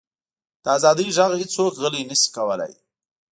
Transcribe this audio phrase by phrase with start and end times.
[0.63, 2.73] د ازادۍ ږغ هیڅوک غلی نه شي کولی.